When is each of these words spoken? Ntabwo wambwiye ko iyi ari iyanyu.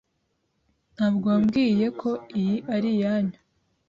Ntabwo 0.95 1.25
wambwiye 1.31 1.87
ko 1.99 2.09
iyi 2.39 2.55
ari 2.75 2.89
iyanyu. 2.95 3.37